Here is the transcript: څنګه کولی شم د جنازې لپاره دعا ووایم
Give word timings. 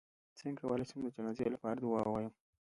څنګه 0.39 0.59
کولی 0.69 0.85
شم 0.89 0.99
د 1.03 1.07
جنازې 1.15 1.47
لپاره 1.55 1.77
دعا 1.79 2.01
ووایم 2.05 2.33